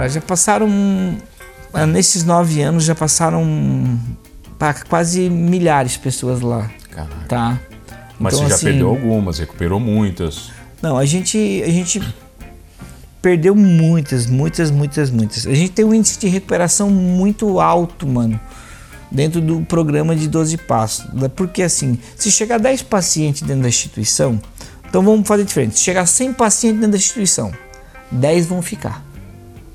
[0.00, 0.68] Cara, já passaram.
[1.74, 3.98] ah, Nesses nove anos já passaram
[4.58, 6.70] pá, quase milhares de pessoas lá.
[6.90, 7.26] Caraca.
[7.28, 7.60] Tá?
[8.18, 10.50] Mas Então, você já assim, perdeu algumas, recuperou muitas.
[10.80, 12.02] Não, a gente, a gente
[13.20, 15.46] perdeu muitas, muitas, muitas, muitas.
[15.46, 18.40] A gente tem um índice de recuperação muito alto, mano,
[19.10, 21.06] dentro do programa de 12 passos.
[21.36, 24.40] Porque assim, se chegar 10 pacientes dentro da instituição,
[24.88, 25.78] então vamos fazer diferente.
[25.78, 27.52] Se chegar 100 pacientes dentro da instituição,
[28.10, 29.09] 10 vão ficar.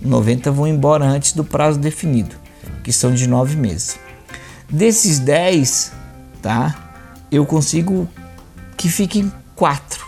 [0.02, 2.36] 90 vão embora antes do prazo definido,
[2.84, 4.00] que são de 9 meses.
[4.70, 5.92] Desses 10,
[6.42, 6.76] tá?
[7.32, 8.08] Eu consigo
[8.78, 10.06] que fiquem 4.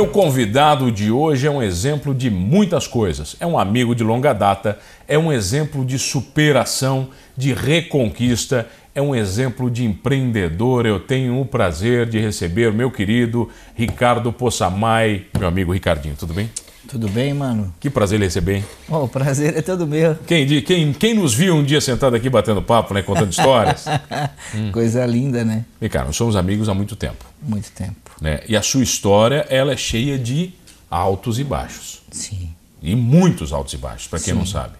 [0.00, 3.36] Meu convidado de hoje é um exemplo de muitas coisas.
[3.38, 9.14] É um amigo de longa data, é um exemplo de superação, de reconquista, é um
[9.14, 10.86] exemplo de empreendedor.
[10.86, 16.32] Eu tenho o prazer de receber o meu querido Ricardo Possamay, meu amigo Ricardinho, tudo
[16.32, 16.48] bem?
[16.88, 17.70] Tudo bem, mano?
[17.78, 18.64] Que prazer lhe receber, hein?
[18.88, 20.16] Oh, o prazer é todo meu.
[20.26, 23.84] Quem, quem, quem nos viu um dia sentado aqui batendo papo, né, contando histórias?
[24.72, 25.66] Coisa linda, né?
[25.78, 27.26] e cara, nós somos amigos há muito tempo.
[27.42, 28.09] Muito tempo.
[28.20, 28.40] Né?
[28.48, 30.52] E a sua história, ela é cheia de
[30.90, 32.02] altos e baixos.
[32.10, 32.50] Sim.
[32.82, 34.38] E muitos altos e baixos, para quem Sim.
[34.38, 34.74] não sabe.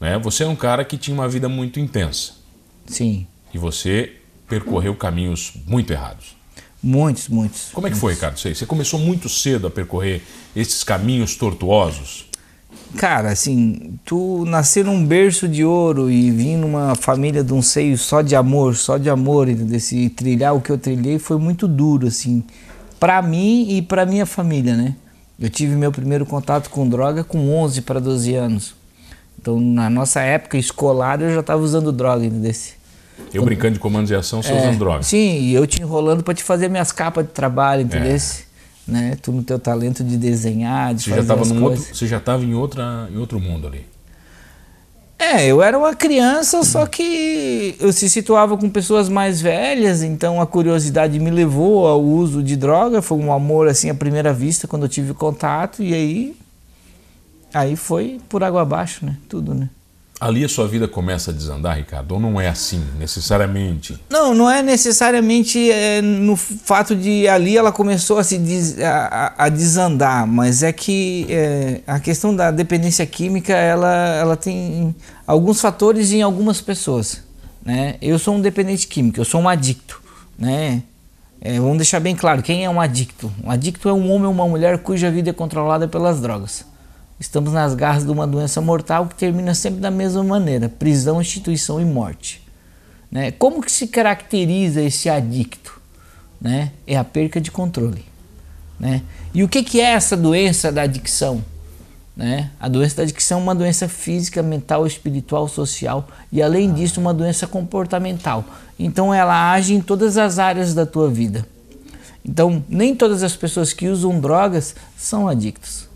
[0.00, 0.18] Né?
[0.18, 2.32] Você é um cara que tinha uma vida muito intensa.
[2.86, 3.26] Sim.
[3.52, 4.12] E você
[4.48, 6.36] percorreu caminhos muito errados.
[6.82, 7.70] Muitos, muitos.
[7.72, 8.38] Como é que foi, Ricardo?
[8.38, 10.22] Você você começou muito cedo a percorrer
[10.54, 12.26] esses caminhos tortuosos.
[12.96, 17.98] Cara, assim, tu nascer num berço de ouro e vir numa família de um seio
[17.98, 19.80] só de amor, só de amor, entendeu?
[19.92, 22.44] E trilhar o que eu trilhei foi muito duro, assim,
[22.98, 24.94] pra mim e pra minha família, né?
[25.38, 28.74] Eu tive meu primeiro contato com droga com 11 para 12 anos.
[29.38, 32.52] Então, na nossa época escolar, eu já tava usando droga, entendeu?
[33.32, 35.02] Eu brincando de comandos de ação, você É, usando droga.
[35.02, 38.12] Sim, e eu te enrolando pra te fazer minhas capas de trabalho, entendeu?
[38.16, 38.20] É.
[38.88, 39.16] Né?
[39.20, 41.80] Tu no teu talento de desenhar, de Você já fazer estava as num coisas.
[41.86, 43.84] outro, você já estava em outra, em outro mundo ali.
[45.18, 50.40] É, eu era uma criança, só que eu se situava com pessoas mais velhas, então
[50.40, 54.68] a curiosidade me levou ao uso de droga, foi um amor assim à primeira vista
[54.68, 56.36] quando eu tive contato e aí
[57.52, 59.16] aí foi por água abaixo, né?
[59.26, 59.70] Tudo, né?
[60.18, 62.12] Ali a sua vida começa a desandar, Ricardo?
[62.12, 63.98] Ou não é assim, necessariamente?
[64.08, 69.34] Não, não é necessariamente é, no fato de ali ela começou a se des- a,
[69.36, 74.94] a- desandar, mas é que é, a questão da dependência química ela, ela tem
[75.26, 77.22] alguns fatores em algumas pessoas.
[77.62, 77.96] Né?
[78.00, 80.00] Eu sou um dependente químico, eu sou um adicto.
[80.38, 80.82] Né?
[81.42, 83.30] É, vamos deixar bem claro, quem é um adicto?
[83.44, 86.64] Um adicto é um homem ou uma mulher cuja vida é controlada pelas drogas.
[87.18, 91.80] Estamos nas garras de uma doença mortal que termina sempre da mesma maneira: prisão, instituição
[91.80, 92.42] e morte.
[93.10, 93.30] Né?
[93.30, 95.80] Como que se caracteriza esse adicto?
[96.40, 96.72] Né?
[96.86, 98.04] É a perca de controle.
[98.78, 99.02] Né?
[99.32, 101.42] E o que, que é essa doença da adicção?
[102.14, 102.50] Né?
[102.60, 107.14] A doença da adicção é uma doença física, mental, espiritual, social e, além disso, uma
[107.14, 108.44] doença comportamental.
[108.78, 111.46] Então, ela age em todas as áreas da tua vida.
[112.24, 115.86] Então, nem todas as pessoas que usam drogas são adictos.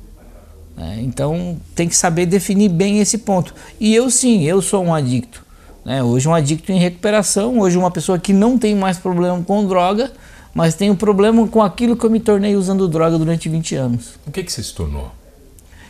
[0.81, 0.99] Né?
[1.03, 3.55] Então, tem que saber definir bem esse ponto.
[3.79, 5.45] E eu, sim, eu sou um adicto.
[5.85, 6.03] né?
[6.03, 7.59] Hoje, um adicto em recuperação.
[7.61, 10.11] Hoje, uma pessoa que não tem mais problema com droga,
[10.55, 14.15] mas tem um problema com aquilo que eu me tornei usando droga durante 20 anos.
[14.27, 15.11] O que, que você se tornou?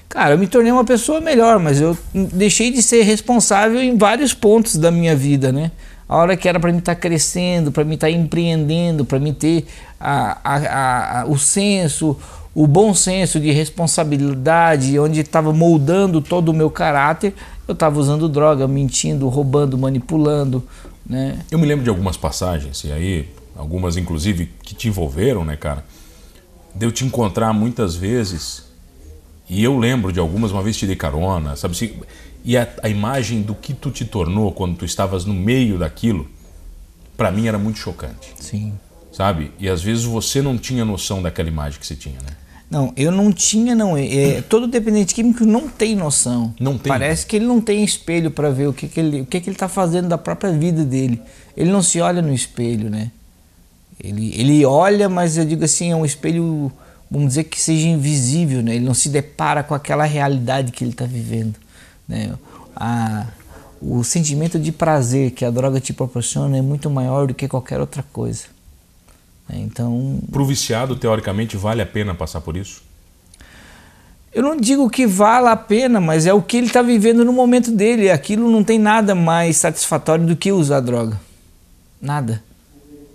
[0.09, 4.35] Cara, eu me tornei uma pessoa melhor, mas eu deixei de ser responsável em vários
[4.35, 5.71] pontos da minha vida, né?
[6.09, 9.67] A hora que era para mim estar crescendo, para mim estar empreendendo, para mim ter
[10.01, 12.17] a, a- a- o senso,
[12.55, 17.35] o bom senso de responsabilidade, onde estava moldando todo o meu caráter,
[17.67, 20.63] eu estava usando droga, mentindo, roubando, manipulando,
[21.07, 21.39] né?
[21.51, 25.85] Eu me lembro de algumas passagens, e aí, algumas inclusive que te envolveram, né, cara?
[26.75, 28.65] De eu te encontrar muitas vezes,
[29.49, 31.93] e eu lembro de algumas, uma vez te dei carona, sabe assim?
[32.45, 36.29] E a, a imagem do que tu te tornou quando tu estavas no meio daquilo,
[37.17, 38.73] pra mim era muito chocante, Sim.
[39.21, 39.53] Sabe?
[39.59, 42.33] E às vezes você não tinha noção daquela imagem que você tinha, né?
[42.71, 43.95] Não, eu não tinha, não.
[43.95, 46.55] É, todo dependente químico não tem noção.
[46.59, 46.89] Não tem.
[46.89, 49.51] Parece que ele não tem espelho para ver o que, que ele o que, que
[49.51, 51.21] ele está fazendo da própria vida dele.
[51.55, 53.11] Ele não se olha no espelho, né?
[54.03, 56.73] Ele, ele olha, mas eu digo assim, é um espelho,
[57.11, 58.77] vamos dizer que seja invisível, né?
[58.77, 61.57] Ele não se depara com aquela realidade que ele está vivendo,
[62.09, 62.33] né?
[62.75, 63.27] A,
[63.83, 67.81] o sentimento de prazer que a droga te proporciona é muito maior do que qualquer
[67.81, 68.60] outra coisa.
[69.53, 70.21] É, então.
[70.31, 72.83] Para o viciado, teoricamente, vale a pena passar por isso?
[74.33, 77.33] Eu não digo que vale a pena, mas é o que ele está vivendo no
[77.33, 78.11] momento dele.
[78.11, 81.21] Aquilo não tem nada mais satisfatório do que usar droga.
[82.01, 82.43] Nada.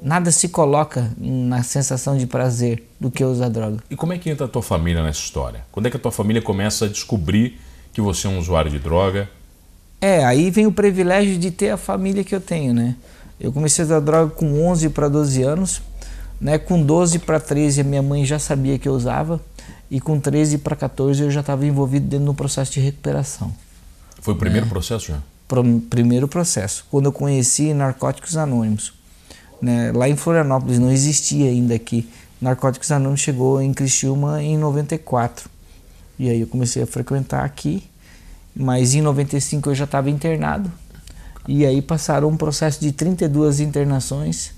[0.01, 3.77] Nada se coloca na sensação de prazer do que usar droga.
[3.89, 5.65] E como é que entra a tua família nessa história?
[5.71, 7.59] Quando é que a tua família começa a descobrir
[7.93, 9.29] que você é um usuário de droga?
[10.01, 12.95] É, aí vem o privilégio de ter a família que eu tenho, né?
[13.39, 15.81] Eu comecei a usar droga com 11 para 12 anos,
[16.39, 16.57] né?
[16.57, 19.41] Com 12 para 13 a minha mãe já sabia que eu usava
[19.89, 23.53] e com 13 para 14 eu já estava envolvido dentro do processo de recuperação.
[24.21, 24.71] Foi o primeiro né?
[24.71, 25.19] processo já?
[25.47, 28.93] Pro, primeiro processo, quando eu conheci Narcóticos Anônimos.
[29.61, 29.91] Né?
[29.91, 32.09] Lá em Florianópolis não existia ainda aqui.
[32.41, 35.49] Narcóticos Anônimos chegou em Criciúma em 94.
[36.17, 37.83] E aí eu comecei a frequentar aqui
[38.55, 40.71] mas em 95 eu já estava internado.
[41.47, 44.51] E aí passaram um processo de 32 internações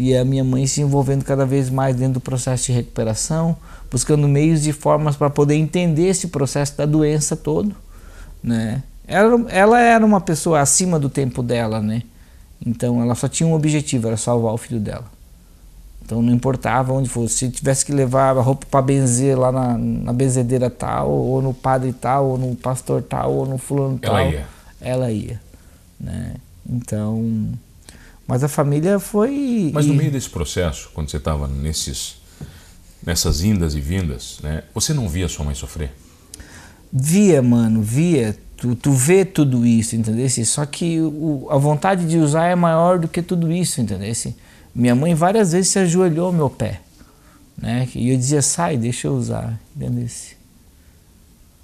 [0.00, 3.56] e a minha mãe se envolvendo cada vez mais dentro do processo de recuperação,
[3.90, 7.74] buscando meios e formas para poder entender esse processo da doença todo,
[8.40, 8.84] né?
[9.08, 12.02] Ela, ela era uma pessoa acima do tempo dela, né?
[12.64, 15.06] Então ela só tinha um objetivo, era salvar o filho dela.
[16.04, 17.34] Então não importava onde fosse.
[17.34, 21.52] Se tivesse que levar a roupa para benzer lá na, na benzedeira tal, ou no
[21.52, 24.46] padre tal, ou no pastor tal, ou no fulano tal, ela ia.
[24.80, 25.40] Ela ia
[25.98, 26.34] né?
[26.68, 27.52] Então.
[28.28, 29.70] Mas a família foi.
[29.72, 32.16] Mas no meio desse processo, quando você estava nesses,
[33.02, 35.90] nessas indas e vindas, né, você não via sua mãe sofrer?
[36.92, 38.36] Via, mano, via.
[38.58, 40.28] Tu, tu vê tudo isso, entendeu?
[40.44, 44.12] Só que o, a vontade de usar é maior do que tudo isso, entendeu?
[44.74, 46.82] Minha mãe várias vezes se ajoelhou ao meu pé.
[47.56, 47.88] Né?
[47.94, 49.58] E eu dizia, sai, deixa eu usar.
[49.74, 50.06] Entendeu?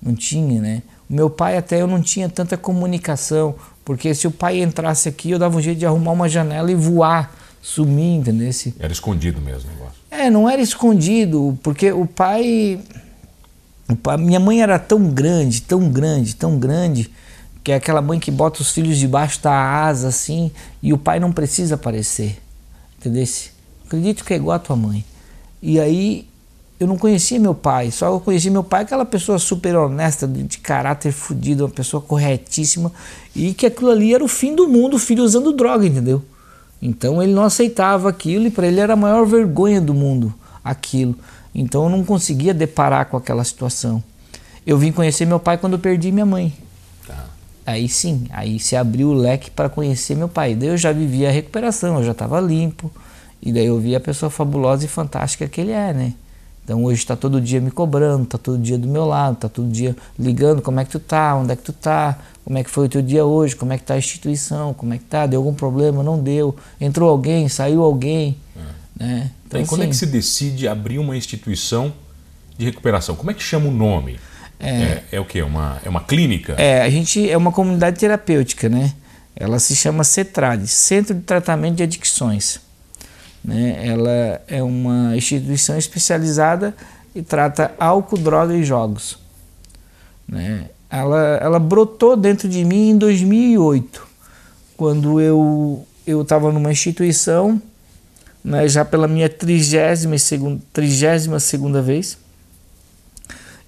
[0.00, 0.82] Não tinha, né?
[1.10, 5.30] O meu pai até eu não tinha tanta comunicação, porque se o pai entrasse aqui,
[5.30, 8.50] eu dava um jeito de arrumar uma janela e voar, sumir, entendeu?
[8.78, 9.94] Era escondido mesmo o negócio.
[10.10, 12.80] É, não era escondido, porque o pai,
[13.88, 14.16] o pai.
[14.16, 17.10] Minha mãe era tão grande, tão grande, tão grande,
[17.62, 20.50] que é aquela mãe que bota os filhos debaixo da asa assim,
[20.82, 22.38] e o pai não precisa aparecer.
[22.98, 23.24] Entendeu?
[23.86, 25.04] Acredito que é igual a tua mãe.
[25.60, 26.26] E aí
[26.84, 30.58] eu não conhecia meu pai, só eu conheci meu pai, aquela pessoa super honesta, de,
[30.58, 32.92] caráter fodido, uma pessoa corretíssima,
[33.34, 36.22] e que aquilo ali era o fim do mundo, o filho usando droga, entendeu?
[36.80, 41.14] Então ele não aceitava aquilo e para ele era a maior vergonha do mundo aquilo.
[41.54, 44.04] Então eu não conseguia deparar com aquela situação.
[44.66, 46.52] Eu vim conhecer meu pai quando eu perdi minha mãe.
[47.66, 50.54] Aí sim, aí se abriu o leque para conhecer meu pai.
[50.54, 52.90] Daí eu já vivia a recuperação, eu já estava limpo.
[53.40, 56.12] E daí eu vi a pessoa fabulosa e fantástica que ele é, né?
[56.64, 59.68] Então hoje está todo dia me cobrando, está todo dia do meu lado, está todo
[59.68, 62.70] dia ligando, como é que tu tá, onde é que tu tá, como é que
[62.70, 65.26] foi o teu dia hoje, como é que tá a instituição, como é que tá,
[65.26, 69.04] deu algum problema, não deu, entrou alguém, saiu alguém, é.
[69.04, 69.30] né?
[69.46, 71.92] Então, e quando é que se decide abrir uma instituição
[72.56, 73.14] de recuperação?
[73.14, 74.18] Como é que chama o nome?
[74.58, 75.42] É, é, é o que?
[75.42, 76.54] Uma, é uma clínica?
[76.54, 78.92] É, a gente é uma comunidade terapêutica, né?
[79.36, 82.60] Ela se chama CETRAD, Centro de Tratamento de Adicções.
[83.44, 83.86] Né?
[83.86, 86.74] Ela é uma instituição especializada
[87.14, 89.18] e trata álcool, droga e jogos.
[90.26, 90.70] Né?
[90.90, 94.06] Ela, ela brotou dentro de mim em 2008,
[94.76, 97.60] quando eu eu estava numa instituição,
[98.44, 102.18] né, já pela minha trigésima segunda, trigésima segunda vez,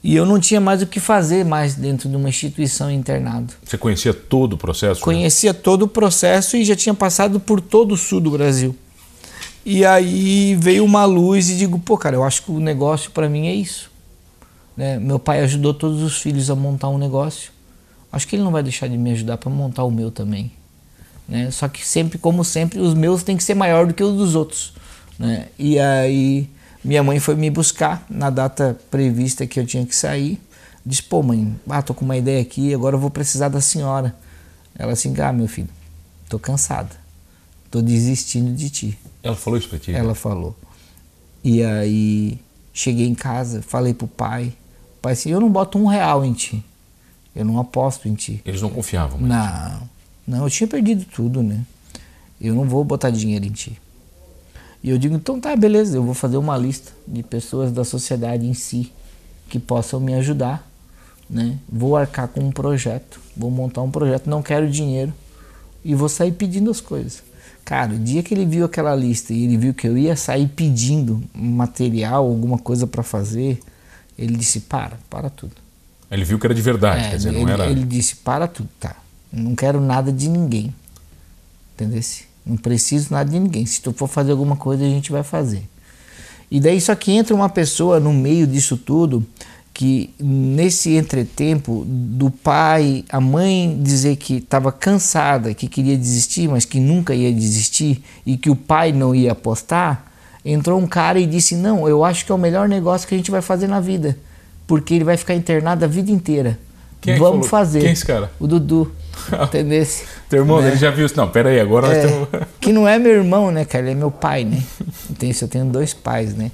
[0.04, 3.54] e eu não tinha mais o que fazer mais dentro de uma instituição internado.
[3.64, 5.00] Você conhecia todo o processo?
[5.00, 5.58] Conhecia né?
[5.60, 8.76] todo o processo e já tinha passado por todo o sul do Brasil.
[9.68, 13.28] E aí veio uma luz e digo, pô, cara, eu acho que o negócio para
[13.28, 13.90] mim é isso.
[14.76, 14.96] Né?
[14.96, 17.50] Meu pai ajudou todos os filhos a montar um negócio.
[18.12, 20.52] Acho que ele não vai deixar de me ajudar para montar o meu também.
[21.28, 21.50] Né?
[21.50, 24.36] Só que sempre, como sempre, os meus têm que ser maior do que os dos
[24.36, 24.72] outros.
[25.18, 25.48] Né?
[25.58, 26.48] E aí
[26.84, 30.40] minha mãe foi me buscar na data prevista que eu tinha que sair.
[30.84, 34.14] Disse, pô mãe, ah, tô com uma ideia aqui, agora eu vou precisar da senhora.
[34.78, 35.70] Ela assim, ah, meu filho,
[36.28, 36.94] tô cansada,
[37.68, 38.98] tô desistindo de ti.
[39.26, 39.92] Ela falou isso pra ti?
[39.92, 40.56] Ela falou.
[41.42, 42.38] E aí
[42.72, 44.52] cheguei em casa, falei pro pai,
[44.98, 46.64] o pai assim, eu não boto um real em ti,
[47.34, 48.42] eu não aposto em ti.
[48.44, 49.18] Eles não confiavam?
[49.18, 49.28] Mas...
[49.28, 49.88] Não,
[50.26, 51.64] não, eu tinha perdido tudo, né?
[52.40, 53.80] Eu não vou botar dinheiro em ti.
[54.82, 58.46] E eu digo, então tá, beleza, eu vou fazer uma lista de pessoas da sociedade
[58.46, 58.92] em si
[59.48, 60.68] que possam me ajudar,
[61.28, 61.58] né?
[61.68, 65.12] Vou arcar com um projeto, vou montar um projeto, não quero dinheiro
[65.84, 67.22] e vou sair pedindo as coisas.
[67.66, 70.46] Cara, o dia que ele viu aquela lista e ele viu que eu ia sair
[70.46, 73.58] pedindo material, alguma coisa para fazer,
[74.16, 75.52] ele disse: para, para tudo.
[76.08, 77.66] Ele viu que era de verdade, é, quer dizer, ele, não era.
[77.66, 78.94] Ele disse: para tudo, tá.
[79.32, 80.72] Não quero nada de ninguém.
[81.74, 82.00] Entendeu?
[82.46, 83.66] Não preciso nada de ninguém.
[83.66, 85.68] Se tu for fazer alguma coisa, a gente vai fazer.
[86.48, 89.26] E daí só que entra uma pessoa no meio disso tudo
[89.76, 96.64] que nesse entretempo do pai, a mãe dizer que estava cansada, que queria desistir, mas
[96.64, 100.06] que nunca ia desistir e que o pai não ia apostar,
[100.42, 103.18] entrou um cara e disse: "Não, eu acho que é o melhor negócio que a
[103.18, 104.16] gente vai fazer na vida,
[104.66, 106.58] porque ele vai ficar internado a vida inteira.
[106.98, 107.80] Quem é Vamos fazer".
[107.80, 108.32] Quem é esse cara?
[108.40, 108.90] O Dudu.
[109.44, 109.86] Entendeu?
[110.30, 110.68] Teu irmão, Né?
[110.68, 111.16] ele já viu isso.
[111.18, 112.28] Não, pera aí, agora nós É, temos...
[112.60, 113.84] que não é meu irmão, né, cara?
[113.84, 114.62] Ele é meu pai, né?
[115.10, 116.50] Então, eu tenho dois pais, né?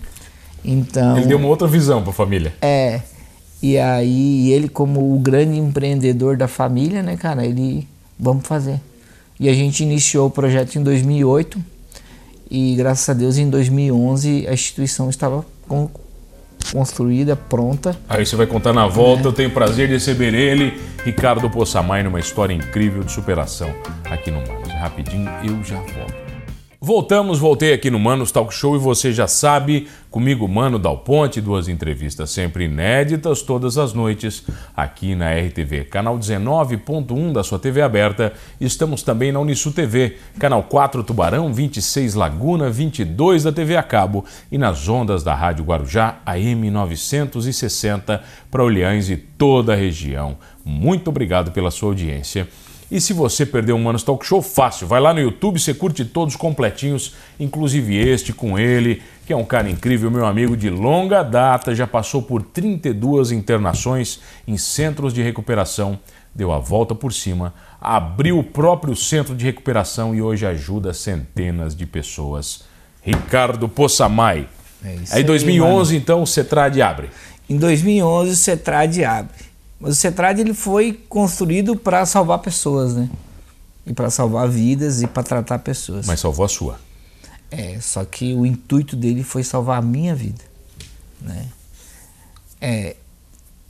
[0.65, 1.17] Então.
[1.17, 2.53] Ele deu uma outra visão pra família.
[2.63, 3.01] É.
[3.63, 7.87] E aí, ele, como o grande empreendedor da família, né, cara, ele.
[8.19, 8.81] Vamos fazer.
[9.41, 11.59] E a gente iniciou o projeto em 2008.
[12.51, 15.89] E graças a Deus, em 2011, a instituição estava con-
[16.73, 17.97] construída, pronta.
[18.09, 19.27] Aí você vai contar na volta.
[19.29, 23.71] Eu tenho o prazer de receber ele, Ricardo Possamay, numa história incrível de superação
[24.05, 24.69] aqui no Manos.
[24.75, 26.22] Rapidinho, eu já volto.
[26.85, 31.41] Voltamos, voltei aqui no Manos Talk Show e você já sabe, comigo, Mano Dal Ponte,
[31.41, 34.45] duas entrevistas sempre inéditas todas as noites
[34.77, 38.33] aqui na RTV, canal 19.1 da sua TV aberta.
[38.61, 44.25] Estamos também na Unisu TV, canal 4 Tubarão, 26 Laguna, 22 da TV a cabo
[44.51, 50.37] e nas ondas da Rádio Guarujá, AM 960 para Olhães e toda a região.
[50.65, 52.49] Muito obrigado pela sua audiência.
[52.93, 54.87] E se você perdeu um Manos Talk Show, fácil.
[54.87, 59.47] Vai lá no YouTube, você curte todos completinhos, inclusive este com ele, que é um
[59.47, 65.23] cara incrível, meu amigo de longa data, já passou por 32 internações em centros de
[65.23, 65.99] recuperação,
[66.35, 71.75] deu a volta por cima, abriu o próprio centro de recuperação e hoje ajuda centenas
[71.75, 72.65] de pessoas.
[73.01, 74.47] Ricardo Possamay.
[74.85, 77.09] É isso Aí, aí, 2011, então, o Cetrad abre.
[77.49, 79.52] Em 2011 o Cetrad abre.
[79.83, 83.11] Mas o Cetrad ele foi construído para salvar pessoas, né?
[83.85, 86.07] E para salvar vidas e para tratar pessoas.
[86.07, 86.79] Mas salvou a sua.
[87.51, 90.43] É, só que o intuito dele foi salvar a minha vida,
[91.21, 91.47] né?
[92.61, 92.95] É,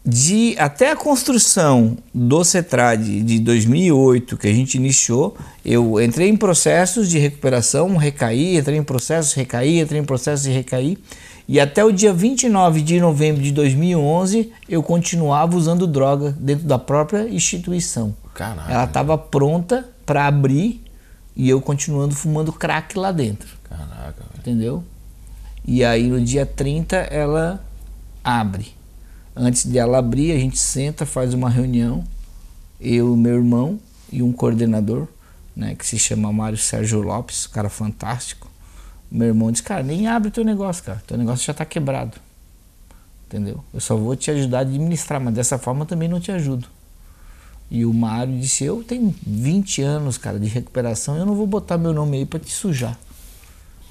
[0.04, 6.37] de até a construção do Cetrad de 2008 que a gente iniciou, eu entrei em
[6.37, 10.99] processos de recuperação, recaí, entrei em processos, recaí, entrei em processos e recaí.
[11.49, 16.78] E até o dia 29 de novembro de 2011, eu continuava usando droga dentro da
[16.78, 18.14] própria instituição.
[18.34, 18.72] Caraca.
[18.72, 20.82] Ela estava pronta para abrir
[21.34, 24.38] e eu continuando fumando crack lá dentro, Caraca, velho.
[24.38, 24.84] entendeu?
[25.64, 27.64] E aí no dia 30 ela
[28.22, 28.75] abre.
[29.34, 32.04] Antes de ela abrir, a gente senta, faz uma reunião,
[32.80, 33.80] eu, meu irmão
[34.11, 35.08] e um coordenador,
[35.56, 38.51] né, que se chama Mário Sérgio Lopes, cara fantástico.
[39.14, 41.02] Meu irmão disse, cara, nem abre teu negócio, cara.
[41.07, 42.16] Teu negócio já tá quebrado.
[43.26, 43.62] Entendeu?
[43.73, 46.66] Eu só vou te ajudar a administrar, mas dessa forma também não te ajudo.
[47.71, 51.76] E o Mário disse, eu tenho 20 anos, cara, de recuperação, eu não vou botar
[51.76, 52.99] meu nome aí para te sujar.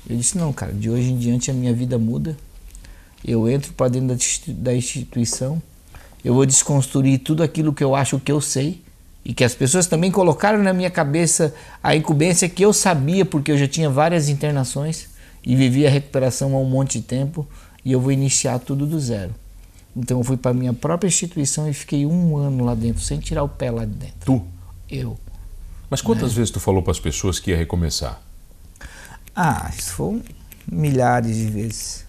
[0.09, 2.35] Eu disse, não, cara, de hoje em diante a minha vida muda.
[3.23, 4.17] Eu entro para dentro
[4.55, 5.61] da instituição,
[6.25, 8.81] eu vou desconstruir tudo aquilo que eu acho que eu sei
[9.23, 13.51] e que as pessoas também colocaram na minha cabeça a incumbência que eu sabia porque
[13.51, 15.10] eu já tinha várias internações
[15.43, 17.47] e vivia a recuperação há um monte de tempo
[17.83, 19.33] e eu vou iniciar tudo do zero.
[19.95, 23.43] Então eu fui para minha própria instituição e fiquei um ano lá dentro sem tirar
[23.43, 24.15] o pé lá de dentro.
[24.25, 24.41] Tu?
[24.89, 25.17] Eu.
[25.89, 28.21] Mas quantas vezes tu falou para as pessoas que ia recomeçar?
[29.35, 30.21] Ah, isso foi
[30.71, 32.05] milhares de vezes.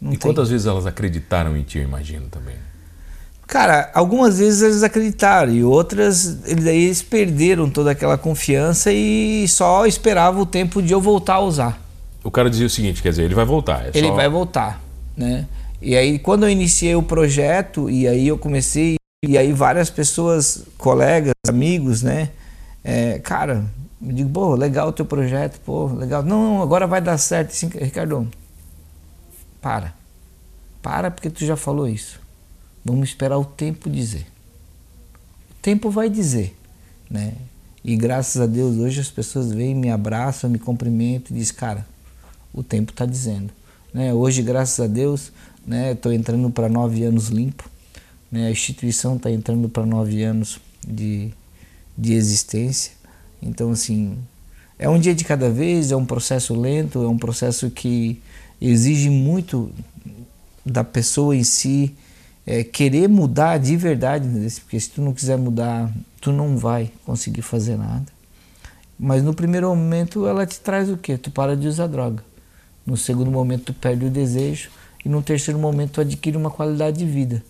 [0.00, 2.56] Não e tem- quantas vezes elas acreditaram em ti, eu imagino também.
[3.46, 9.84] Cara, algumas vezes eles acreditaram e outras eles, eles perderam toda aquela confiança e só
[9.84, 11.81] esperavam o tempo de eu voltar a usar.
[12.24, 13.86] O cara dizia o seguinte, quer dizer, ele vai voltar.
[13.86, 14.80] é Ele só- vai voltar,
[15.16, 15.46] né?
[15.80, 20.64] E aí quando eu iniciei o projeto e aí eu comecei e aí várias pessoas,
[20.78, 22.30] colegas, amigos, né?
[22.84, 23.64] É, cara,
[24.00, 26.22] me digo, pô, legal o teu projeto, pô, legal.
[26.22, 27.50] Não, não, agora vai dar certo.
[27.50, 28.28] Assim, Ricardo,
[29.60, 29.94] para.
[30.80, 32.20] Para porque tu já falou isso.
[32.84, 34.26] Vamos esperar o tempo dizer.
[35.50, 36.56] O tempo vai dizer,
[37.08, 37.34] né?
[37.84, 41.86] E graças a Deus hoje as pessoas vêm, me abraçam, me cumprimentam e dizem, cara,
[42.52, 43.50] o tempo está dizendo.
[43.92, 44.12] Né?
[44.12, 45.32] Hoje, graças a Deus,
[45.66, 47.68] né, estou entrando para nove anos limpo.
[48.30, 48.46] Né?
[48.46, 51.30] A instituição está entrando para nove anos de,
[51.96, 52.92] de existência.
[53.42, 54.16] Então, assim,
[54.78, 58.20] é um dia de cada vez, é um processo lento, é um processo que
[58.60, 59.70] exige muito
[60.64, 61.94] da pessoa em si
[62.46, 64.48] é, querer mudar de verdade, né?
[64.60, 68.06] porque se tu não quiser mudar, tu não vai conseguir fazer nada.
[68.98, 71.18] Mas no primeiro momento ela te traz o quê?
[71.18, 72.22] Tu para de usar droga.
[72.86, 74.70] No segundo momento tu perde o desejo
[75.04, 77.42] e no terceiro momento tu adquire uma qualidade de vida.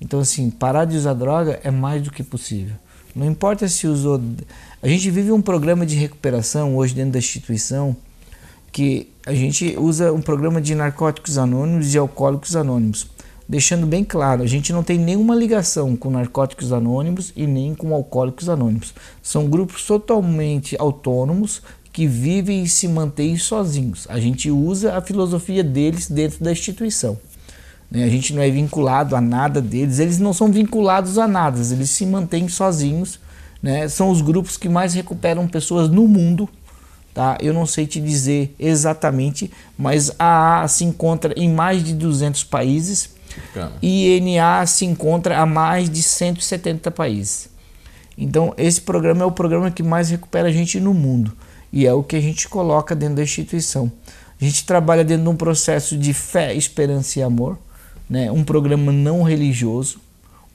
[0.00, 2.76] Então assim, parar de usar droga é mais do que possível.
[3.14, 4.20] Não importa se usou.
[4.82, 7.96] A gente vive um programa de recuperação hoje dentro da instituição
[8.72, 13.06] que a gente usa um programa de narcóticos anônimos e alcoólicos anônimos,
[13.48, 17.94] deixando bem claro, a gente não tem nenhuma ligação com narcóticos anônimos e nem com
[17.94, 18.92] alcoólicos anônimos.
[19.22, 21.62] São grupos totalmente autônomos
[21.94, 24.04] que vivem e se mantêm sozinhos.
[24.10, 27.16] A gente usa a filosofia deles dentro da instituição.
[27.88, 28.02] Né?
[28.02, 31.90] A gente não é vinculado a nada deles, eles não são vinculados a nada, eles
[31.90, 33.20] se mantêm sozinhos.
[33.62, 33.86] Né?
[33.88, 36.50] São os grupos que mais recuperam pessoas no mundo
[37.14, 37.38] tá?
[37.40, 39.48] Eu não sei te dizer exatamente,
[39.78, 43.10] mas a AA se encontra em mais de 200 países
[43.80, 47.48] e INA se encontra a mais de 170 países.
[48.18, 51.32] Então, esse programa é o programa que mais recupera a gente no mundo
[51.74, 53.90] e é o que a gente coloca dentro da instituição.
[54.40, 57.58] A gente trabalha dentro de um processo de fé, esperança e amor,
[58.08, 58.30] né?
[58.30, 59.98] um programa não religioso,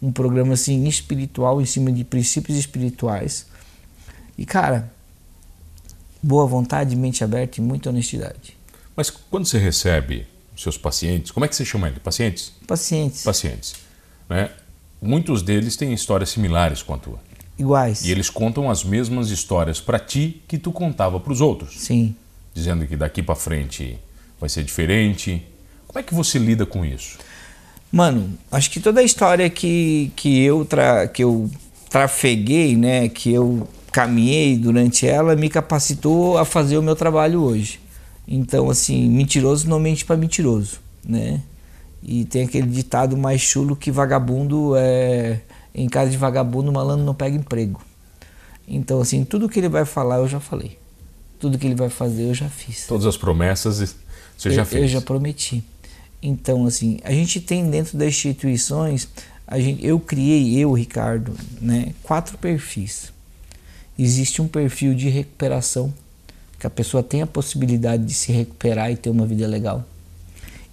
[0.02, 3.48] um programa assim espiritual, em cima de princípios espirituais.
[4.38, 4.90] E cara,
[6.24, 8.58] boa vontade, mente aberta e muita honestidade.
[8.96, 12.00] Mas quando você recebe seus pacientes, como é que você chama ele?
[12.00, 12.54] Pacientes?
[12.66, 13.24] Pacientes.
[13.24, 13.76] Pacientes.
[14.30, 14.50] Né?
[15.02, 17.20] Muitos deles têm histórias similares com a tua.
[17.60, 18.06] Iguais.
[18.06, 21.76] E eles contam as mesmas histórias para ti que tu contava para os outros.
[21.78, 22.16] Sim.
[22.54, 24.00] Dizendo que daqui para frente
[24.40, 25.44] vai ser diferente.
[25.86, 27.18] Como é que você lida com isso?
[27.92, 31.50] Mano, acho que toda a história que, que eu tra, que eu
[31.90, 37.80] trafeguei, né, que eu caminhei durante ela me capacitou a fazer o meu trabalho hoje.
[38.28, 41.42] Então, assim, mentiroso não mente para mentiroso, né?
[42.04, 45.42] E tem aquele ditado mais chulo que vagabundo é.
[45.74, 47.82] Em casa de vagabundo, malandro não pega emprego.
[48.68, 50.78] Então, assim, tudo que ele vai falar eu já falei.
[51.40, 52.86] Tudo que ele vai fazer eu já fiz.
[52.88, 53.96] Todas as promessas
[54.38, 54.84] você eu, já fez.
[54.84, 55.64] Eu já prometi.
[56.22, 59.08] Então, assim, a gente tem dentro das instituições,
[59.48, 63.12] a gente, eu criei, eu, Ricardo, né, quatro perfis
[64.04, 65.94] existe um perfil de recuperação,
[66.58, 69.86] que a pessoa tem a possibilidade de se recuperar e ter uma vida legal.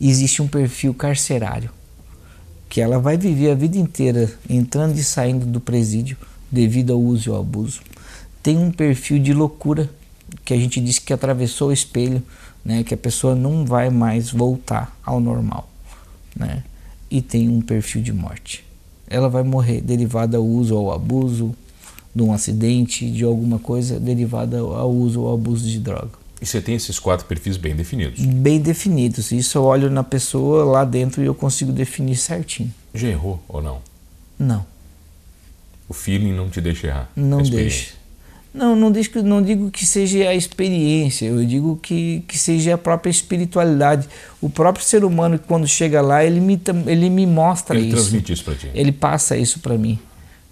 [0.01, 1.71] existe um perfil carcerário,
[2.77, 6.15] que ela vai viver a vida inteira entrando e saindo do presídio
[6.53, 7.81] devido ao uso e ao abuso.
[8.43, 9.89] Tem um perfil de loucura,
[10.45, 12.23] que a gente diz que atravessou o espelho,
[12.63, 15.67] né, que a pessoa não vai mais voltar ao normal.
[16.39, 16.63] Né?
[17.11, 18.63] E tem um perfil de morte.
[19.09, 21.55] Ela vai morrer derivada ao uso ou ao abuso,
[22.15, 26.26] de um acidente, de alguma coisa derivada ao uso ou abuso de droga.
[26.41, 28.21] E você tem esses quatro perfis bem definidos?
[28.21, 29.33] Bem definidos.
[29.33, 32.73] Isso eu olho na pessoa lá dentro e eu consigo definir certinho.
[32.95, 33.81] Já errou ou não?
[34.39, 34.67] Não.
[35.89, 37.11] O feeling não te deixa errar?
[37.17, 37.95] Não deixa.
[38.53, 42.79] Não, não, digo, não digo que seja a experiência, eu digo que, que seja a
[42.79, 44.09] própria espiritualidade.
[44.41, 47.97] O próprio ser humano, quando chega lá, ele me, ele me mostra ele isso.
[47.97, 48.71] Ele transmite isso para ti.
[48.75, 49.99] Ele passa isso para mim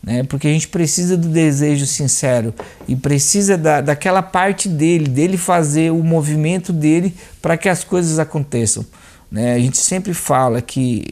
[0.05, 0.23] né?
[0.23, 2.53] Porque a gente precisa do desejo sincero
[2.87, 8.19] e precisa da, daquela parte dele, dele fazer o movimento dele para que as coisas
[8.19, 8.85] aconteçam.
[9.31, 9.55] Né?
[9.55, 11.07] A gente sempre fala que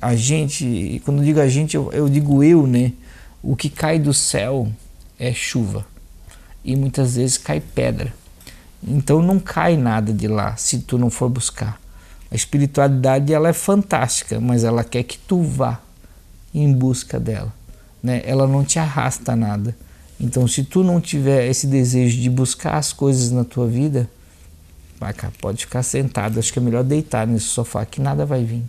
[0.00, 2.92] a gente, quando digo a gente, eu, eu digo eu, né?
[3.42, 4.66] O que cai do céu
[5.18, 5.86] é chuva
[6.64, 8.12] e muitas vezes cai pedra.
[8.82, 11.78] Então não cai nada de lá se tu não for buscar.
[12.30, 15.80] A espiritualidade ela é fantástica, mas ela quer que tu vá
[16.54, 17.57] em busca dela
[18.02, 19.76] né, ela não te arrasta nada.
[20.20, 24.08] Então, se tu não tiver esse desejo de buscar as coisas na tua vida,
[24.98, 26.38] vai, pode ficar sentado.
[26.38, 28.62] Acho que é melhor deitar nesse sofá que nada vai vir.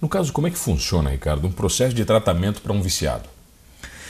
[0.00, 3.28] No caso, como é que funciona, Ricardo, um processo de tratamento para um viciado?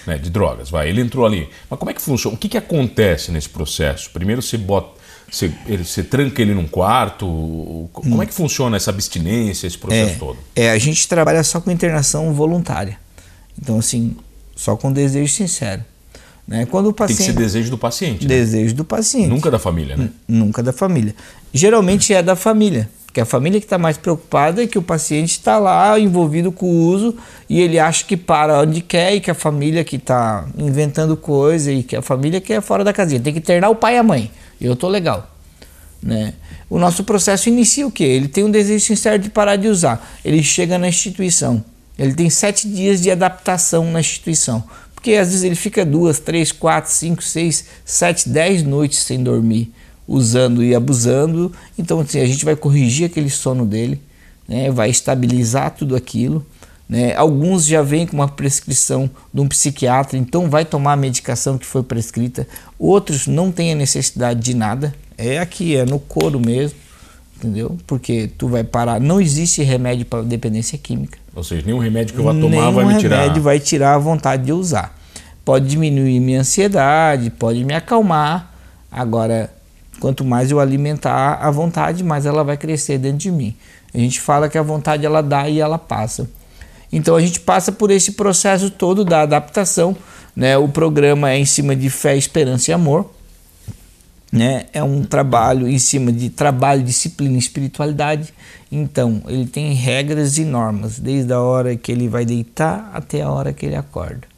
[0.07, 1.51] Né, de drogas, vai, ele entrou ali.
[1.69, 2.35] Mas como é que funciona?
[2.35, 4.09] O que, que acontece nesse processo?
[4.11, 4.99] Primeiro você bota,
[5.31, 7.27] você, ele, você tranca ele num quarto?
[7.93, 8.23] Como hum.
[8.23, 10.39] é que funciona essa abstinência, esse processo é, todo?
[10.57, 12.99] É, a gente trabalha só com internação voluntária.
[13.61, 14.17] Então, assim,
[14.61, 15.83] só com desejo sincero.
[16.47, 16.67] Né?
[16.67, 18.23] Quando o paciente, Tem que ser desejo do paciente.
[18.23, 18.29] Né?
[18.29, 19.29] Desejo do paciente.
[19.29, 20.11] Nunca da família, né?
[20.29, 21.15] Nunca da família.
[21.53, 22.87] Geralmente é da família.
[23.07, 26.67] Porque a família que está mais preocupada é que o paciente está lá envolvido com
[26.67, 27.17] o uso
[27.49, 31.73] e ele acha que para onde quer e que a família que está inventando coisa
[31.73, 33.19] e que a família quer fora da casinha.
[33.19, 34.31] Tem que internar o pai e a mãe.
[34.61, 35.35] Eu tô legal.
[36.03, 36.35] Né?
[36.69, 38.05] O nosso processo inicia o quê?
[38.05, 40.07] Ele tem um desejo sincero de parar de usar.
[40.23, 41.65] Ele chega na instituição.
[42.01, 44.65] Ele tem sete dias de adaptação na instituição.
[44.95, 49.71] Porque às vezes ele fica duas, três, quatro, cinco, seis, sete, dez noites sem dormir,
[50.09, 51.53] usando e abusando.
[51.79, 54.01] Então assim, a gente vai corrigir aquele sono dele,
[54.49, 54.71] né?
[54.71, 56.45] vai estabilizar tudo aquilo.
[56.89, 57.15] Né?
[57.15, 61.67] Alguns já vêm com uma prescrição de um psiquiatra, então vai tomar a medicação que
[61.67, 62.49] foi prescrita.
[62.79, 64.95] Outros não têm a necessidade de nada.
[65.19, 66.79] É aqui, é no couro mesmo
[67.41, 67.79] entendeu?
[67.87, 71.19] Porque tu vai parar, não existe remédio para dependência química.
[71.35, 73.23] Ou seja, nenhum remédio que eu vá tomar vai me tirar.
[73.23, 74.97] remédio vai tirar a vontade de usar.
[75.45, 78.53] pode diminuir minha ansiedade, pode me acalmar.
[78.93, 79.51] Agora,
[79.99, 83.55] quanto mais eu alimentar a vontade, mais ela vai crescer dentro de mim.
[83.95, 86.29] A gente fala que a vontade ela dá e ela passa.
[86.93, 89.97] Então a gente passa por esse processo todo da adaptação.
[90.35, 90.57] Né?
[90.59, 93.11] O programa é em cima de fé, esperança e amor.
[94.33, 94.67] Né?
[94.73, 98.33] É um trabalho em cima de trabalho, disciplina e espiritualidade.
[98.71, 103.31] Então ele tem regras e normas, desde a hora que ele vai deitar até a
[103.31, 104.29] hora que ele acorda.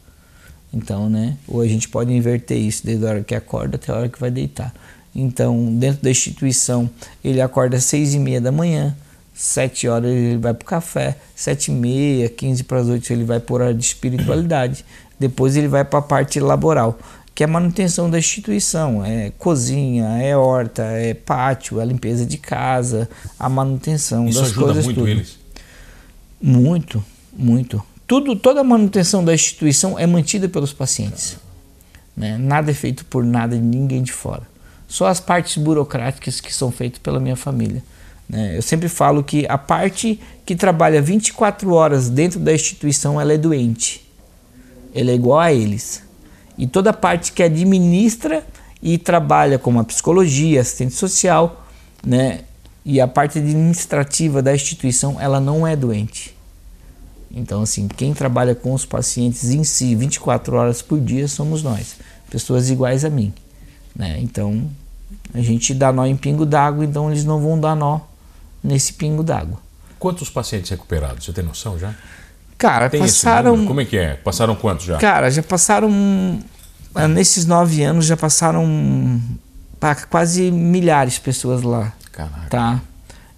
[0.72, 1.36] Então, né?
[1.46, 4.18] Ou a gente pode inverter isso, desde a hora que acorda até a hora que
[4.18, 4.72] vai deitar.
[5.14, 6.88] Então, dentro da instituição,
[7.22, 8.96] ele acorda às seis e meia da manhã,
[9.34, 13.24] sete horas ele vai para o café, sete e meia, quinze para as oito ele
[13.24, 14.84] vai por hora de espiritualidade,
[15.20, 16.98] depois ele vai para a parte laboral,
[17.34, 22.36] que é a manutenção da instituição, é cozinha, é horta, é pátio, é limpeza de
[22.36, 25.08] casa, a manutenção Isso das ajuda coisas muito tudo.
[25.08, 25.38] eles.
[26.40, 27.82] Muito, muito.
[28.06, 31.38] Tudo, toda a manutenção da instituição é mantida pelos pacientes.
[32.16, 32.36] Né?
[32.36, 34.42] Nada é feito por nada de ninguém de fora.
[34.86, 37.82] Só as partes burocráticas que são feitas pela minha família.
[38.28, 38.58] Né?
[38.58, 43.38] Eu sempre falo que a parte que trabalha 24 horas dentro da instituição ela é
[43.38, 44.06] doente.
[44.94, 46.02] Ela é igual a eles.
[46.56, 48.44] E toda a parte que administra
[48.82, 51.64] e trabalha como a psicologia, assistente social,
[52.04, 52.40] né?
[52.84, 56.34] E a parte administrativa da instituição, ela não é doente.
[57.30, 61.96] Então, assim, quem trabalha com os pacientes em si 24 horas por dia somos nós,
[62.28, 63.32] pessoas iguais a mim.
[63.94, 64.18] Né?
[64.20, 64.68] Então,
[65.32, 68.00] a gente dá nó em pingo d'água, então eles não vão dar nó
[68.62, 69.58] nesse pingo d'água.
[69.98, 71.24] Quantos pacientes recuperados?
[71.24, 71.94] Você tem noção já?
[72.62, 73.66] Cara, Tem passaram.
[73.66, 74.14] Como é que é?
[74.14, 74.96] Passaram quantos já?
[74.98, 75.90] Cara, já passaram.
[76.94, 79.20] ah, Nesses nove anos já passaram
[79.80, 82.46] pá, quase milhares de pessoas lá, Caraca.
[82.48, 82.80] tá?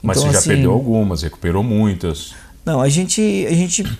[0.02, 2.34] Mas Então, você já assim, perdeu algumas, recuperou muitas.
[2.66, 3.98] Não, a gente, a gente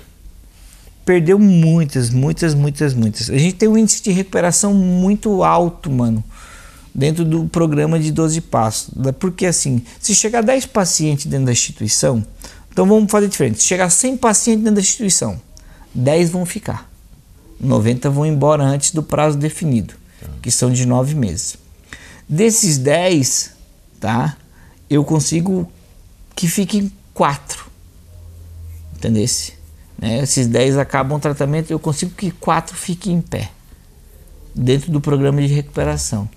[1.06, 3.30] perdeu muitas, muitas, muitas, muitas.
[3.30, 6.22] A gente tem um índice de recuperação muito alto, mano,
[6.94, 8.90] dentro do programa de 12 passos.
[9.18, 12.22] Porque assim, se chegar 10 pacientes dentro da instituição,
[12.74, 13.62] então vamos fazer diferente.
[13.62, 15.40] Se chegar 100 pacientes dentro da instituição,
[15.94, 16.90] 10 vão ficar.
[17.58, 19.94] 90 vão embora antes do prazo definido,
[20.42, 21.56] que são de 9 meses.
[22.28, 23.52] Desses 10,
[24.00, 24.37] tá?
[24.90, 25.70] Eu consigo
[26.34, 27.72] que fiquem 4
[29.04, 29.52] entendesse?
[29.98, 30.22] Né?
[30.22, 33.50] Esses 10 acabam o tratamento, eu consigo que 4 fiquem em pé
[34.54, 36.28] dentro do programa de recuperação.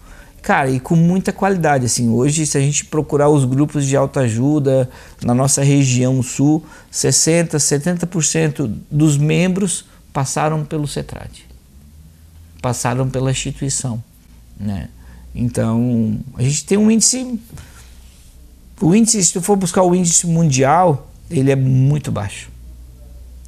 [0.41, 4.89] Cara, e com muita qualidade, assim, hoje se a gente procurar os grupos de autoajuda
[5.21, 11.45] na nossa região sul, 60, 70% dos membros passaram pelo CETRAD.
[12.61, 14.01] Passaram pela instituição,
[14.57, 14.89] né?
[15.35, 17.39] Então, a gente tem um índice
[18.79, 22.49] o índice, se tu for buscar o índice mundial, ele é muito baixo.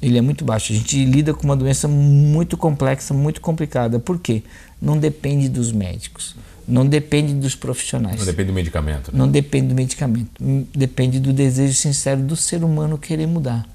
[0.02, 0.72] Ele é muito baixo.
[0.72, 4.00] A gente lida com uma doença muito complexa, muito complicada.
[4.00, 4.42] Por quê?
[4.82, 6.34] Não depende dos médicos,
[6.70, 9.12] não depende dos profissionais, Não depende do medicamento.
[9.12, 9.18] Né?
[9.18, 13.66] não depende do medicamento, Hum, depende do desejo sincero do ser humano querer mudar.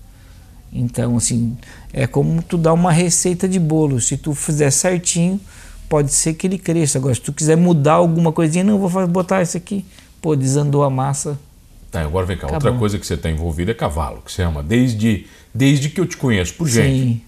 [0.72, 1.58] Então, assim,
[1.94, 4.02] é como tu dar uma receita de bolo.
[4.02, 5.40] Se tu fizer certinho,
[5.88, 6.98] pode ser que ele cresça.
[6.98, 9.86] Agora, se tu quiser mudar alguma coisinha, não, vou botar isso aqui.
[10.22, 11.40] Pô, desandou a massa.
[11.90, 12.48] Tá, agora vem cá.
[12.48, 16.02] Tá Outra coisa que você está envolvido é cavalo, que você ama desde, desde que
[16.02, 17.04] eu te conheço por gente.
[17.04, 17.22] Sim.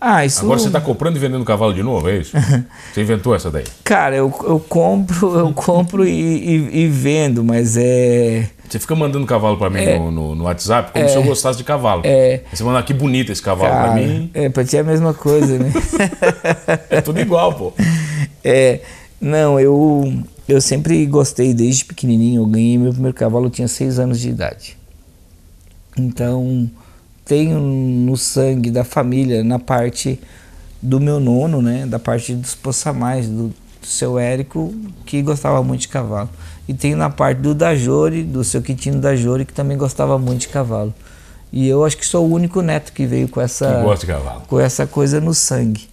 [0.00, 0.42] Ah, isso.
[0.44, 2.36] Agora você está comprando e vendendo cavalo de novo, é isso?
[2.92, 3.64] você inventou essa daí?
[3.82, 8.48] Cara, eu, eu compro, eu compro e, e- e vendo, mas é.
[8.68, 11.64] Você fica mandando cavalo para mim no, no- no WhatsApp como se eu gostasse de
[11.64, 12.02] cavalo.
[12.04, 12.42] É.
[12.52, 14.30] Você manda que bonito esse cavalo para mim.
[14.34, 15.72] é, pra ti é a mesma coisa, né?
[16.90, 17.72] É tudo igual, pô.
[18.48, 18.80] É,
[19.20, 20.12] não, eu,
[20.48, 22.42] eu sempre gostei desde pequenininho.
[22.42, 24.76] Eu ganhei meu primeiro cavalo, eu tinha seis anos de idade.
[25.96, 26.70] Então,
[27.26, 30.18] tenho no sangue da família, na parte
[30.80, 31.84] do meu nono, né?
[31.84, 34.72] Da parte dos Poçamais, do, do seu Érico,
[35.04, 36.30] que gostava muito de cavalo.
[36.68, 40.48] E tenho na parte do Dajore, do seu Quintino Dajore, que também gostava muito de
[40.48, 40.94] cavalo.
[41.52, 43.82] E eu acho que sou o único neto que veio com essa
[44.46, 45.88] com essa coisa no sangue.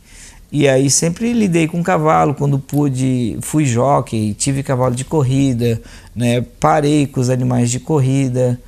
[0.52, 5.82] E aí sempre lidei com cavalo, quando pude, fui jockey, tive cavalo de corrida,
[6.16, 6.42] né?
[6.60, 8.60] Parei com os animais de corrida,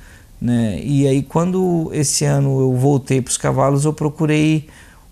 [0.46, 0.80] né?
[0.80, 4.68] E aí quando esse ano eu voltei para os cavalos, eu procurei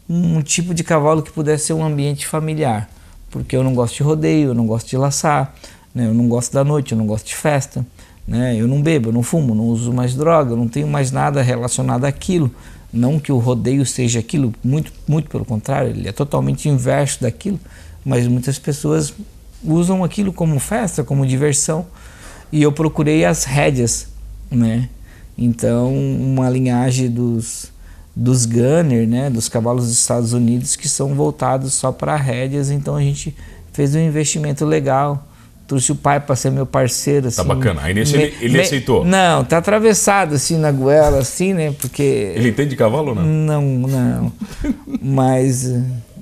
[0.08, 2.88] um tipo de cavalo que pudesse ser um ambiente familiar,
[3.32, 5.52] porque eu não gosto de rodeio, eu não gosto de laçar,
[5.92, 6.06] né?
[6.06, 7.84] Eu não gosto da noite, eu não gosto de festa,
[8.28, 8.54] né?
[8.56, 11.42] Eu não bebo, eu não fumo, não uso mais droga, eu não tenho mais nada
[11.42, 12.48] relacionado àquilo.
[12.92, 17.58] Não que o rodeio seja aquilo, muito, muito pelo contrário, ele é totalmente inverso daquilo,
[18.04, 19.12] mas muitas pessoas
[19.64, 21.86] usam aquilo como festa, como diversão,
[22.52, 24.06] e eu procurei as rédeas,
[24.48, 24.90] né?
[25.36, 27.72] Então, uma linhagem dos,
[28.14, 32.94] dos Gunner, né, dos cavalos dos Estados Unidos que são voltados só para rédeas, então
[32.94, 33.34] a gente
[33.72, 35.26] fez um investimento legal.
[35.66, 37.22] Trouxe o pai para ser meu parceiro.
[37.22, 37.80] Tá Assim, tá bacana.
[37.82, 39.02] Aí nesse me, ele, ele me, aceitou?
[39.02, 41.74] Não, tá atravessado assim na goela, assim, né?
[41.80, 42.32] Porque.
[42.36, 43.24] Ele entende de cavalo ou não?
[43.24, 44.32] Não, não.
[45.00, 45.74] mas,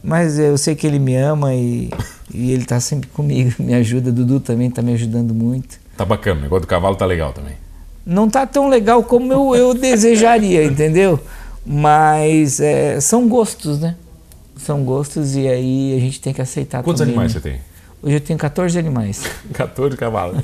[0.03, 1.91] mas eu sei que ele me ama e,
[2.33, 4.13] e ele tá sempre comigo, me ajuda.
[4.13, 5.77] Dudu também tá me ajudando muito.
[5.97, 7.62] Tá bacana, o negócio do cavalo tá legal também.
[8.05, 11.19] Não tá tão legal como eu, eu desejaria, entendeu?
[11.65, 13.97] Mas é, são gostos, né?
[14.57, 17.41] São gostos e aí a gente tem que aceitar Quantos também, animais né?
[17.41, 17.61] você tem?
[18.03, 19.23] Hoje eu tenho 14 animais.
[19.55, 20.43] 14 cavalos.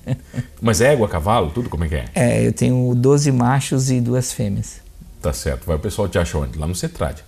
[0.60, 2.04] Mas é égua, cavalo, tudo como é que é?
[2.14, 4.80] É, eu tenho 12 machos e duas fêmeas.
[5.22, 5.64] Tá certo.
[5.64, 6.58] Vai o pessoal te acha onde?
[6.58, 7.24] Lá no Cetrade.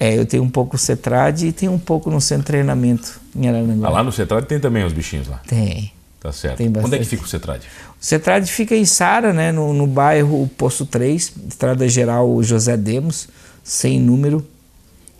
[0.00, 3.48] É, eu tenho um pouco Cetrade e tenho um pouco no centro de treinamento em
[3.48, 3.88] Araranguá.
[3.88, 5.40] Ah, lá no Cetrade tem também os bichinhos lá.
[5.46, 5.92] Tem.
[6.20, 6.58] Tá certo.
[6.58, 7.68] Tem Onde é que fica o Cetrade?
[8.00, 13.28] O Cetrade fica em Sara, né, no, no bairro Poço 3, Estrada Geral José Demos,
[13.62, 14.44] sem número.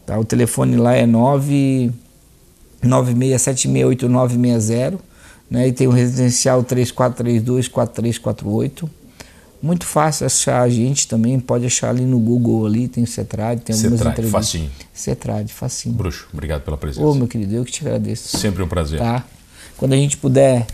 [0.05, 0.19] Tá?
[0.19, 1.93] O telefone lá é 9
[2.85, 4.99] 96768960,
[5.51, 5.69] né?
[5.69, 8.89] E tem o residencial 3432-4348.
[9.61, 13.63] Muito fácil achar a gente também, pode achar ali no Google ali, tem o Cetrade,
[13.63, 14.47] tem algumas Cetrade, entrevistas.
[14.47, 14.71] facinho.
[14.95, 15.97] Cetrade, facinho.
[15.97, 17.05] Bruxo, obrigado pela presença.
[17.05, 18.39] Ô, meu querido, eu que te agradeço.
[18.39, 19.01] Sempre um prazer.
[19.01, 19.25] Tá?
[19.77, 20.65] Quando a gente puder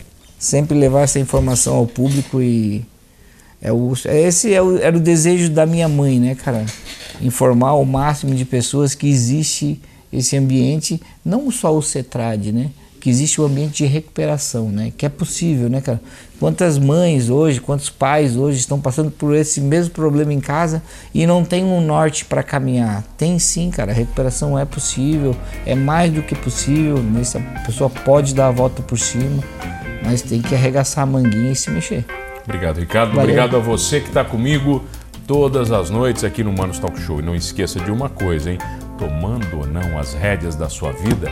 [0.44, 2.84] sempre levar essa informação ao público e
[3.62, 6.66] é o, é esse é o, era o desejo da minha mãe, né, cara?
[7.22, 9.80] Informar o máximo de pessoas que existe
[10.12, 12.70] esse ambiente, não só o CETRAD, né?
[13.00, 14.92] Que existe o ambiente de recuperação, né?
[14.96, 16.00] Que é possível, né, cara?
[16.38, 20.82] Quantas mães hoje, quantos pais hoje estão passando por esse mesmo problema em casa
[21.14, 23.02] e não tem um norte para caminhar?
[23.16, 23.92] Tem sim, cara.
[23.92, 26.98] A recuperação é possível, é mais do que possível.
[26.98, 27.22] Né?
[27.56, 29.42] A pessoa pode dar a volta por cima,
[30.04, 32.04] mas tem que arregaçar a manguinha e se mexer.
[32.44, 33.10] Obrigado, Ricardo.
[33.10, 33.22] Valeu.
[33.22, 34.84] Obrigado a você que está comigo
[35.26, 37.20] todas as noites aqui no Manos Talk Show.
[37.20, 38.58] E não esqueça de uma coisa, hein?
[38.98, 41.30] Tomando ou não as rédeas da sua vida,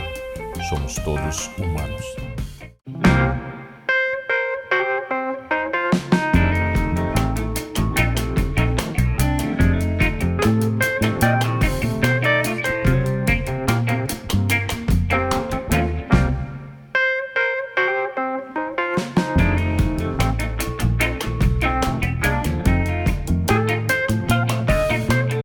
[0.69, 2.32] somos todos humanos.